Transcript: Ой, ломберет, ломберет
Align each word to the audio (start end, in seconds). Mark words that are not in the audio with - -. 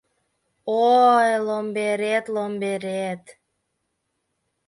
Ой, 1.05 1.29
ломберет, 1.47 2.25
ломберет 2.35 3.23